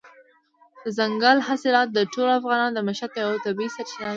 [0.83, 4.09] دځنګل حاصلات د ټولو افغانانو د معیشت یوه طبیعي سرچینه ده.